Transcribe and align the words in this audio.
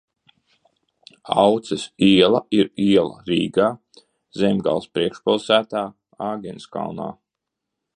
Auces 1.41 1.83
iela 2.07 2.41
ir 2.61 2.71
iela 2.87 3.21
Rīgā, 3.29 3.69
Zemgales 4.41 4.93
priekšpilsētā, 4.97 5.89
Āgenskalnā. 6.33 7.13